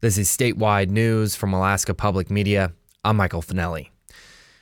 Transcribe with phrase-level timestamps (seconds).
[0.00, 2.72] This is statewide news from Alaska Public Media.
[3.04, 3.88] I'm Michael Finelli.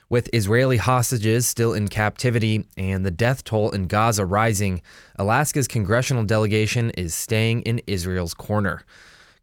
[0.09, 4.81] With Israeli hostages still in captivity and the death toll in Gaza rising,
[5.19, 8.83] Alaska's congressional delegation is staying in Israel's corner.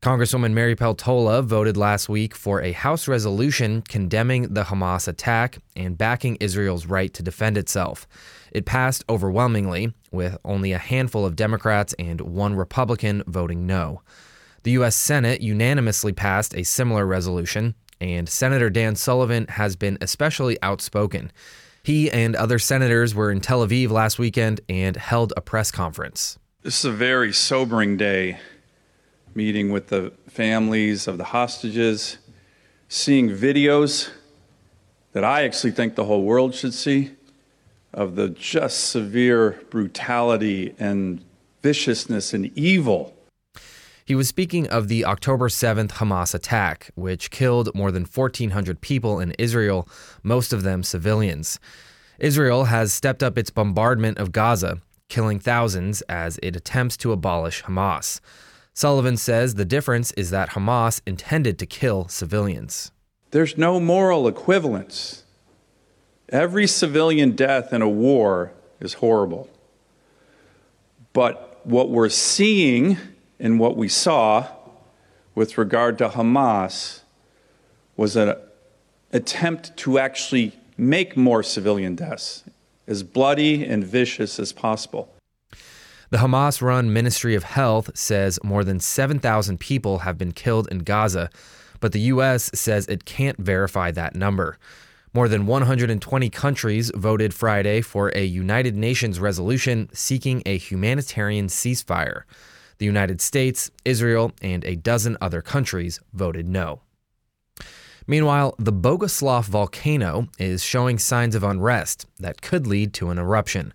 [0.02, 5.96] Congresswoman Mary Peltola voted last week for a House resolution condemning the Hamas attack and
[5.96, 8.08] backing Israel's right to defend itself.
[8.52, 14.02] It passed overwhelmingly, with only a handful of Democrats and one Republican voting no.
[14.64, 14.96] The U.S.
[14.96, 21.34] Senate unanimously passed a similar resolution, and Senator Dan Sullivan has been especially outspoken.
[21.84, 26.40] He and other senators were in Tel Aviv last weekend and held a press conference.
[26.62, 28.40] This is a very sobering day,
[29.36, 32.20] meeting with the families of the hostages,
[32.88, 34.12] seeing videos
[35.12, 37.12] that I actually think the whole world should see
[37.94, 41.22] of the just severe brutality and
[41.62, 43.14] viciousness and evil
[44.06, 49.20] he was speaking of the October 7th Hamas attack, which killed more than 1,400 people
[49.20, 49.88] in Israel,
[50.24, 51.60] most of them civilians.
[52.20, 57.64] Israel has stepped up its bombardment of Gaza, killing thousands as it attempts to abolish
[57.64, 58.20] Hamas.
[58.74, 62.92] Sullivan says the difference is that Hamas intended to kill civilians.
[63.32, 65.24] There's no moral equivalence.
[66.30, 69.50] Every civilian death in a war is horrible.
[71.14, 72.98] But what we're seeing
[73.44, 74.48] in what we saw
[75.36, 77.02] with regard to Hamas
[77.98, 78.36] was an
[79.12, 82.46] attempt to actually make more civilian deaths
[82.88, 85.14] as bloody and vicious as possible.
[86.10, 90.80] The Hamas run Ministry of Health says more than 7,000 people have been killed in
[90.80, 91.30] Gaza,
[91.82, 92.50] but the U.S.
[92.54, 94.58] says it can't verify that number.
[95.14, 102.24] More than 120 countries voted Friday for a United Nations resolution seeking a humanitarian ceasefire.
[102.84, 106.82] The United States, Israel, and a dozen other countries voted no.
[108.08, 113.74] Meanwhile, the Bogoslof volcano is showing signs of unrest that could lead to an eruption.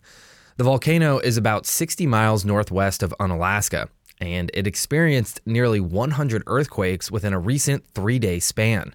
[0.59, 3.89] The volcano is about 60 miles northwest of Unalaska,
[4.21, 8.95] and it experienced nearly 100 earthquakes within a recent three day span.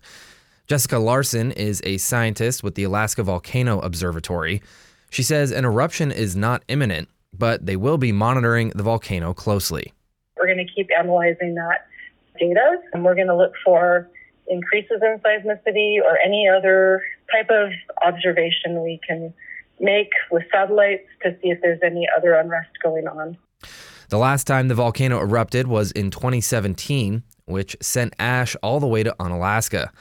[0.68, 4.62] Jessica Larsen is a scientist with the Alaska Volcano Observatory.
[5.10, 9.92] She says an eruption is not imminent, but they will be monitoring the volcano closely.
[10.54, 11.88] Going to keep analyzing that
[12.40, 14.08] data, and we're going to look for
[14.48, 17.72] increases in seismicity or any other type of
[18.06, 19.34] observation we can
[19.80, 23.36] make with satellites to see if there's any other unrest going on.
[24.10, 29.02] The last time the volcano erupted was in 2017, which sent ash all the way
[29.02, 29.92] to Unalaska.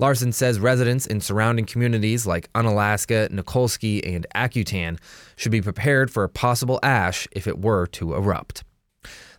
[0.00, 4.98] Larsen says residents in surrounding communities like Unalaska, Nikolski, and Akutan
[5.36, 8.64] should be prepared for a possible ash if it were to erupt.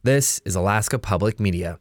[0.06, 1.80] This is Alaska Public Media.